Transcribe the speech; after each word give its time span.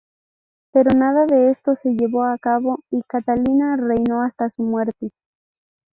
Pero 0.71 0.97
nada 0.97 1.27
de 1.27 1.51
esto 1.51 1.75
se 1.75 1.91
llevó 1.91 2.23
a 2.23 2.39
cabo, 2.39 2.83
y 2.89 3.03
Catalina 3.03 3.77
reinó 3.77 4.23
hasta 4.23 4.49
su 4.49 4.63
muerte. 4.63 5.11